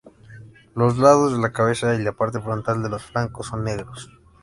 Los 0.73 0.97
lados 0.97 1.31
de 1.31 1.37
la 1.37 1.51
cabeza 1.51 1.93
y 1.93 1.99
la 1.99 2.11
parte 2.13 2.41
frontal 2.41 2.81
de 2.81 2.89
los 2.89 3.03
flancos 3.03 3.45
son 3.45 3.63
negros. 3.65 4.09